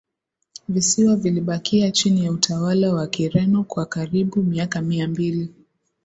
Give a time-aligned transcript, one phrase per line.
[0.69, 5.49] Visiwa vilibakia chini ya utawala wa Kireno kwa karibu miaka mia mbili